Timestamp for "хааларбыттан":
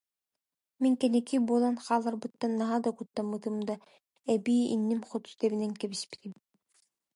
1.85-2.51